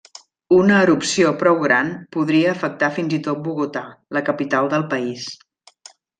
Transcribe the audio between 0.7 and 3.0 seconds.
erupció prou gran podria afectar